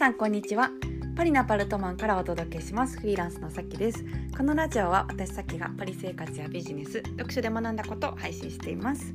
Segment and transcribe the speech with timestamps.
[0.00, 0.70] さんこんにちは。
[1.14, 2.98] パリのアパルトマンからお届けします。
[2.98, 4.02] フリーランスのさきです。
[4.34, 9.12] このラジオは私さきがパリ生活やビジネス読書で学んだことを配信しています。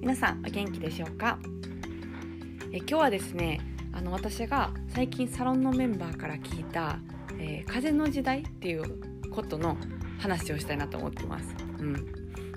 [0.00, 1.38] 皆さんお元気でしょうか？
[2.72, 3.60] え今日はですね
[3.92, 6.98] あの私が最近サロンのメンバーから聞いた、
[7.38, 9.76] えー、風の時代っていうことの
[10.18, 11.54] 話をしたいなと思ってます。
[11.78, 11.94] うん。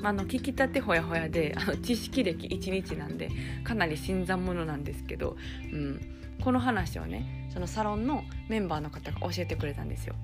[0.01, 3.29] まあ、の聞きたてほやほやであの知識歴1日なんで
[3.63, 5.37] かなり新参者なんですけど、
[5.71, 6.01] うん、
[6.43, 10.15] この話をねそのサロンのメンバーの方が教えてくれたんですよ。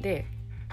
[0.00, 0.26] で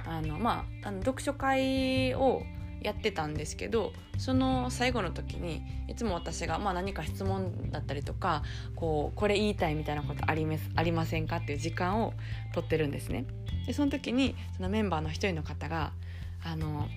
[0.06, 2.44] あのまああの読書会を
[2.82, 8.42] やってたんですけどその最後の時にいつも私が、まあ、何か質問だったりとか
[8.76, 12.14] こうこれ言いたいみたいなことありありませんかっていう時間を
[12.54, 13.26] 取ってるんですね。
[13.68, 15.92] でその時にそのメンバーの一人の方が
[16.44, 16.88] 「あの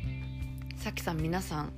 [0.77, 1.73] さきさん皆さん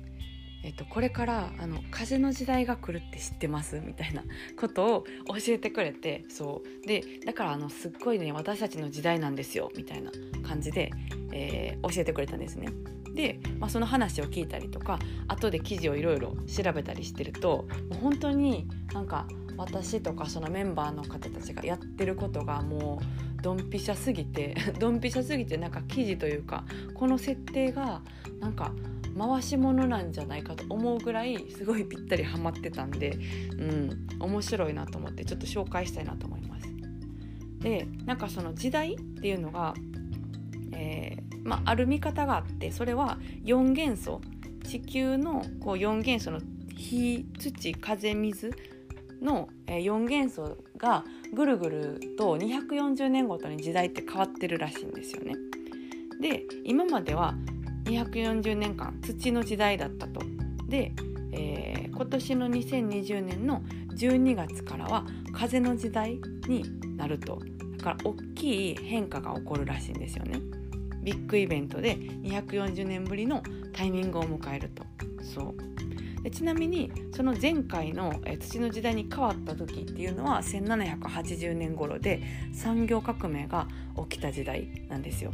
[0.67, 3.79] えっと、これからあの風の時代が来るって知ってます？
[3.79, 4.21] みたいな
[4.59, 6.85] ことを教えてくれてそう。
[6.85, 9.71] でだからあのすっごいね私たちの時代なんですよ。
[9.77, 10.11] みたいな
[10.43, 10.91] 感じで、
[11.31, 12.67] えー、教えてくれたんですね。
[13.13, 28.01] で、まあ、その話を聞いたりとか後で記事をいろいろ調べたりしてるともう本当になんか私とかそのメンバーの方たちがやってることがもうドンピシャすぎて ドンピシャすぎてなんか記事というかこの設定が
[28.39, 28.73] なんか
[29.17, 33.17] 回し物なんじゃないかと思うぐらいすごいぴったりハマってたんで、
[33.57, 36.67] うん、面白いなと思ってちょっと紹介したいなと思います。
[37.59, 39.73] でなんかその時代っていうのが、
[40.73, 44.21] えー、まあ、ある見方があってそれは4元素
[44.63, 46.39] 地球のこう4元素の
[46.75, 48.51] 火土風水
[49.21, 55.35] の4元素がぐるぐると240年ごとに時代って変わってるらしいんですよね。
[56.21, 57.35] で今までは
[57.85, 60.21] 240年間土の時代だったと。
[60.67, 60.91] で、
[61.31, 63.61] えー、今年の2020年の
[63.95, 66.63] 12月からは風の時代に
[66.97, 67.39] なると
[67.77, 70.39] だから大きい変化が起こるらしいんですよね。
[71.03, 74.83] ビッグイベントで240年ぶりのタイミングを迎えると
[75.21, 75.55] そう
[76.29, 82.21] ちなみにその前回の、え土の時代に変わった時っていうのは1780年頃で
[82.53, 83.67] 産業革命が
[84.09, 85.31] 起きた時代なんですよ。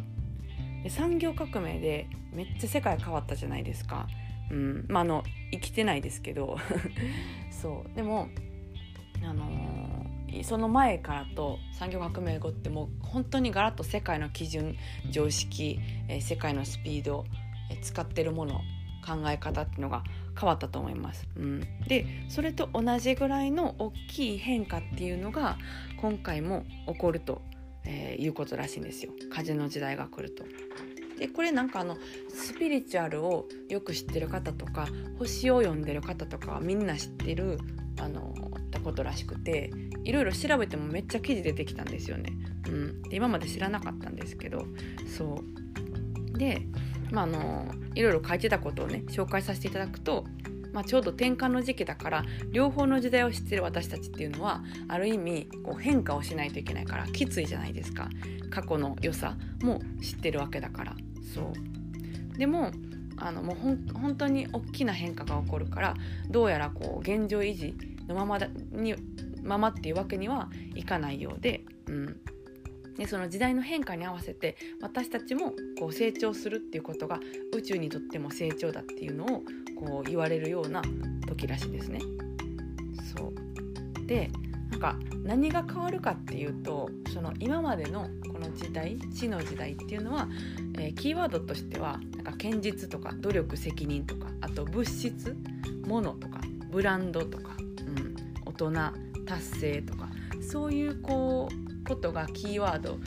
[0.84, 4.08] で産業革命でめっちゃ世界変わったじゃないですか。
[4.52, 6.58] うんまあ、の生きてないですけど
[7.50, 8.28] そうでも
[9.24, 14.76] あのー、その前からと産業革命後ってもう本当にガラッと世界の基準
[15.10, 15.80] 常識、
[16.10, 17.26] え、世界のスピード、
[17.72, 18.62] え、使ってるもの
[19.06, 20.04] 考え方っていうのが
[20.40, 21.28] 変わったと思います。
[21.36, 25.58] うん、でそれと同じぐらいの大きい変化っていうのが
[25.98, 27.42] 今回も起こると
[27.86, 30.44] えー、いうことらしいんですよ風の時代が来ると。
[31.20, 31.98] でこれなんかあの
[32.30, 34.88] スピリチュアルをよく知ってる方とか
[35.20, 37.60] 星を読んでる方とかはみんな知ってる
[38.00, 38.34] あの
[38.72, 39.70] たことらしくて
[40.04, 42.34] いろいろ調べてもめっちゃ記事出てきたんですよね。
[42.68, 44.66] うん、で今まで知らなかったんですけど
[45.18, 45.44] そ
[46.34, 46.64] うで、
[47.14, 47.66] まあ、あの
[47.96, 50.26] いろいろ書いてたことをね紹介させていただくと
[50.74, 58.10] まあ、ちょうど転換の時期だから両方の時代を知ってる私たちっていうのはある意味こう変化をしないといけないからきついじゃないですか。
[58.50, 60.96] 過去の良さも知ってるわけだから。
[61.34, 61.54] そ
[62.34, 62.38] う。
[62.38, 62.72] でも
[63.18, 65.94] あのもうほん本当に大きな変化が起こるから
[66.30, 67.76] どうやらこう現状維持
[68.08, 68.96] のままだに
[69.44, 72.18] ままっていうわけにはいかないようで、うん、
[72.98, 77.20] でその時代の変化に合わせて私たちもこう成長するっていうことが
[77.56, 79.28] 宇宙にとっても成長だっていうのを
[79.80, 80.82] こう言われるような
[81.28, 82.00] 時らしいですね。
[83.16, 84.30] そうで
[84.72, 90.28] なんか何が変わるかっていうとその今までのこの時代死の時代っていうのは、
[90.80, 95.36] えー、キーワードとしてはなんか堅実とか努力責任とかあと物質
[95.86, 97.62] 物とかブランドとか、う
[97.92, 98.16] ん、
[98.46, 98.72] 大人
[99.26, 100.10] 達成とか
[100.42, 102.98] そういうこうことがキーワード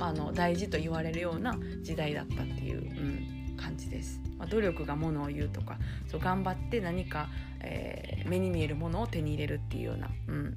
[0.00, 4.20] あの大事と言われるような時代だったっていう、うん、感じです。
[4.38, 7.28] まあ、努力がものを言うとかそう頑張って何か、
[7.60, 10.56] えー、目に見えるものを手に入れるっていうような、うん、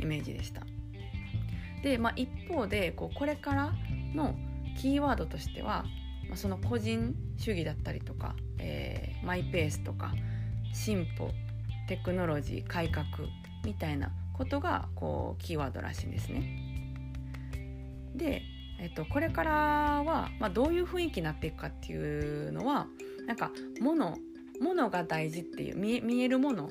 [0.00, 0.62] イメージでした。
[1.82, 3.72] で、まあ、一方でこうこれから
[4.14, 4.36] の
[4.78, 5.84] キーワードとしては、
[6.28, 10.12] まあ、その個人主義だったりとか、えー、マイペースとか
[10.72, 11.30] 進歩
[11.88, 13.06] テクノロジー改革
[13.64, 16.69] みたいなことがこうキーワードらしいんですね。
[18.14, 18.42] で
[18.80, 22.86] えっと、これからは、まあ、どういう雰囲気になっていくかっていうのは
[23.26, 24.16] なんか物
[24.58, 26.68] 物が大事っていう見見えるものっ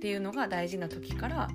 [0.00, 1.48] ていうのが大事な時から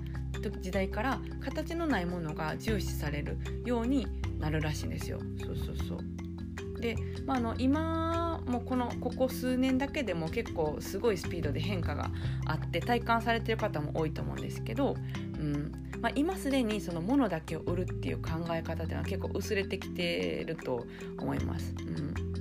[0.60, 4.06] 時代から形のないものが重視されるように
[4.38, 5.20] なるらしいんですよ。
[5.44, 6.96] そうそうそうで、
[7.26, 12.10] まあ、あの今もうこのここ数年だけでも結構すごいスピードで変化が
[12.46, 14.96] あって体感されてる方も多いと思うんですけど、
[15.38, 20.86] うんまあ、今すでにそのものだけを売るっていう考え方っていうのは結構薄れてきてると
[21.18, 21.74] 思います。
[21.78, 22.32] うん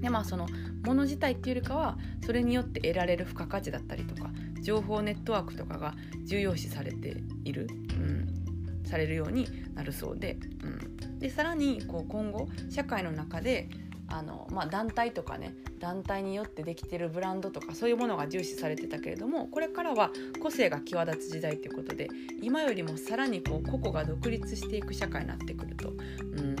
[0.00, 0.46] でまあその
[0.84, 4.30] もの自体っていうよりかはそれによって得られる付加価値だったりとか
[4.60, 5.94] 情報ネットワークとかが
[6.24, 13.68] 重要視されている、うん、されるようになるそうで,、うん、でさらにこう今後社会の中で
[14.08, 20.10] あの、まあ、団体とかね団体によってできてるブランドとかそういうものが重視されてたけれどもこれからは
[20.40, 22.08] 個性が際立つ時代ということで
[22.42, 26.56] 今よりもさらにこう個々が独立していく社会になってくると、うん、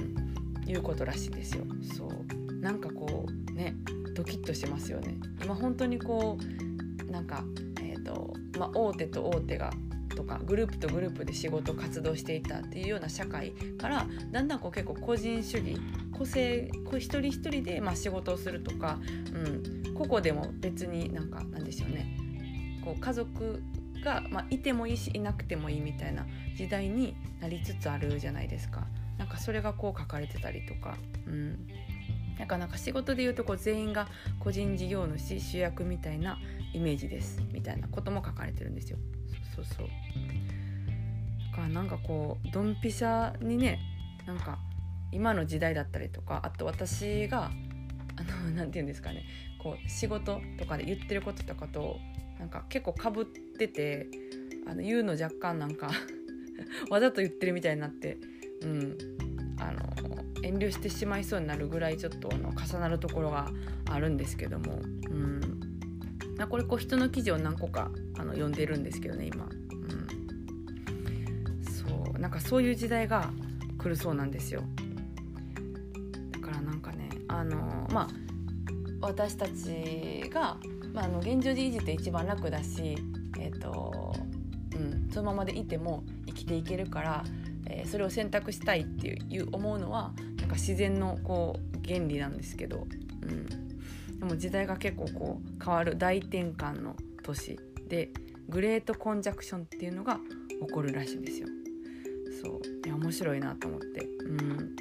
[0.66, 1.64] いうことらしいですよ。
[1.96, 3.76] そうなんかこうね
[4.14, 5.18] ドキッとしますよね。
[5.42, 6.38] 今本当にこ
[7.08, 7.44] うなんか、
[7.80, 9.72] えーとまあ、大手と大手が
[10.16, 15.76] とかグループとグループで仕事活動していたっていうような社会からだんだんこう結構個人主義
[16.16, 18.98] 個性一人一人でまあ仕事をするとか、
[19.34, 22.06] うん、個々でも別になんかなんでしょうね
[22.84, 23.62] こう家族
[24.02, 26.26] が、まあ、いてもいいしいなくてもいいみたいな
[26.56, 28.86] 時代になりつつあるじゃないですか。
[29.18, 30.96] なんかそれがこう書かれてたりとか、
[31.26, 31.66] うん、
[32.38, 34.08] なかなか仕事でいうとこう全員が
[34.38, 36.38] 個人事業主主役みたいな
[36.74, 38.98] イメージですみたいなことも書かれてるんですよ。
[39.54, 39.86] そうそう
[41.50, 43.80] だかなんかこうドンピシャにね
[44.26, 44.58] なんか
[45.12, 47.50] 今の時代だったりとかあと私が
[48.16, 49.24] あの 何て言うんですかね。
[49.58, 51.98] こう仕事とかで言ってることとかと
[52.38, 54.06] なんか結構かぶってて
[54.66, 55.90] あの言うの若干なんか
[56.90, 58.18] わざと言ってるみたいになって、
[58.62, 58.96] うん、
[59.58, 59.80] あの
[60.42, 63.50] 遠慮してしまいそうになるぐらいちょっとあの重なるところが
[63.90, 64.80] あるんですけども、
[65.10, 65.40] うん、
[66.48, 72.18] これこう人の記事を何個かあの読んでるんですけどね今、うん、そう。
[72.18, 73.30] なんかそういう時代が
[73.78, 74.62] 来るそうなんですよ。
[76.66, 78.08] なんかねあのまあ
[79.00, 80.56] 私たちが、
[80.92, 82.98] まあ、あの現状で維持って一番楽だし
[83.38, 84.14] えっ、ー、と
[84.74, 87.24] うんそのままでいても生きていけるから、
[87.66, 92.86] えー、それを選択したいっていう思うのはなんか自然のこう原理なんですけど、
[93.22, 97.58] うん、でも時代が結構こう変わる大転換の年
[97.88, 98.10] で
[98.48, 100.18] グレートコンジャクションっていうのが
[100.66, 101.48] 起こるらしいんですよ。
[102.42, 104.04] そういや面白いなと思って。
[104.24, 104.76] うん、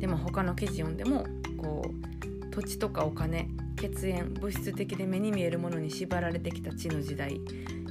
[0.00, 1.26] でも他の記事読んでも
[1.58, 7.40] こう土地とかお金血縁物質的で目に見えるものに縛られてきた地の時代、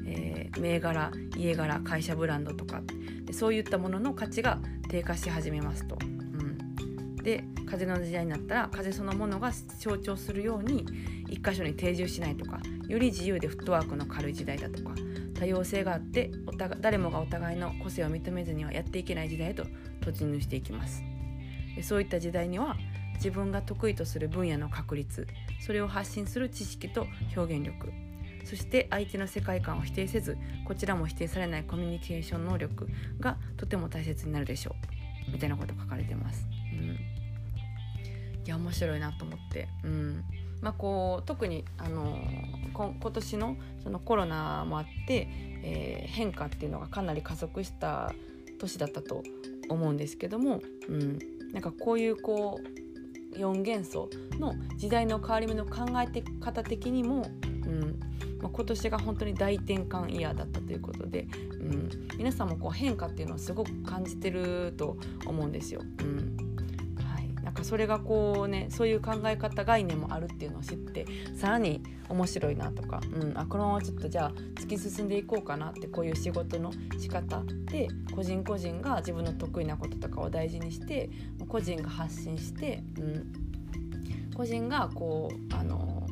[0.06, 2.82] えー、銘柄家柄会社ブランドとか
[3.32, 4.60] そういったものの価値が
[4.90, 5.98] 低下し始めますと。
[7.24, 10.86] で風の時代になったら風そのものが象徴するように
[11.30, 14.96] 一箇所に定住しないとかより自由でフットワークの軽い時代だとか
[15.38, 19.66] 多様性があってお誰もがお互いの個性を認めずにはやっていけない時代へと
[20.02, 21.04] 突入していきます
[21.84, 22.78] そういった時代には
[23.16, 25.28] 自分が得意とする分野の確立
[25.60, 27.06] それを発信する知識と
[27.36, 27.92] 表現力
[28.46, 32.88] そして相手の世界観を否定せずこちらも否定されないコミュニケーション能力
[33.20, 34.76] がとても大切になるでしょ
[35.28, 36.48] うみたいなこと書かれてます。
[36.74, 36.90] うん。
[38.46, 40.24] いや面白いなと思って、うん。
[40.62, 42.20] まあ、こう特にあの
[42.74, 45.28] 今年のそのコロナもあって、
[45.64, 48.14] えー、変化っていうのがかなり加速した
[48.60, 49.24] 年だったと
[49.70, 51.20] 思うんですけども、うん、
[51.54, 52.60] なんかこういうこ
[53.34, 54.10] う4元素
[54.40, 57.26] の時代の変わり目の考え方的にも、
[57.66, 58.00] うん
[58.42, 61.28] まあ、今年が本当に大転換イヤーだったということで、
[61.60, 65.82] うん、皆さんもこう変化っていうのをすごく感じてると思うんですよ。
[66.00, 66.49] うん
[67.50, 77.42] なんかそれがこうねそういう考え方概念もあるっていうのを知ってさらに面白いなとか、うん、あこのままちょっとじゃあ突き進んでいこうかなってこういう仕事の仕方
[77.72, 81.10] で個人個人が自分の得意なこととかを大事にして
[81.48, 83.34] 個人が発信して、うん、
[84.38, 86.06] 個人がこうあの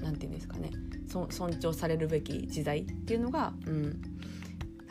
[0.00, 0.70] 何て言うんですかね
[1.08, 4.00] 尊重されるべき時代っていうのが、うん、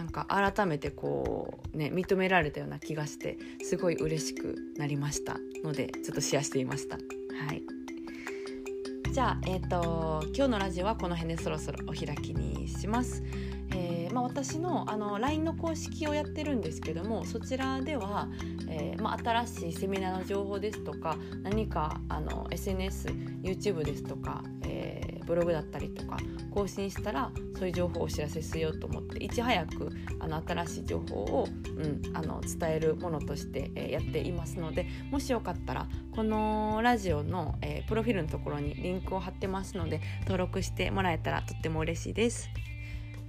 [0.08, 6.96] なんか改めてこうね認められたような気がしてすごい嬉しくなりましたのでちょっとシェアしてみました。
[6.96, 7.62] はい
[9.12, 13.24] じゃあ、えーと、今日のラジオはこの辺でそろそろお開きにします。
[13.74, 18.30] えーまあ、私のあの LINE の公式をやってるんですけどもそちらでは、
[18.70, 24.77] えーまあ、新しいセミナーの情報ですとか何かあの SNSYouTube ですとか、えー
[25.28, 26.18] ブログだったりとか
[26.52, 42.50] 更新したらそういう情報をお知らせしようと思っていち早くあの新しい情報を、うん、あの伝えるものとして、えー、やっていますのでもしよかったらこのラジオの、えー、プロフィールのところにリンクを貼ってますので登録してもらえたらとっても嬉しいです。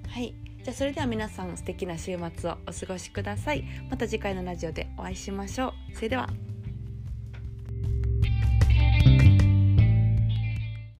[0.08, 3.64] はいじゃあそれでは皆さん素敵な週末をお過ごしください。
[3.88, 5.94] また次回のラジオでお会いしましょう。
[5.94, 6.28] それでは。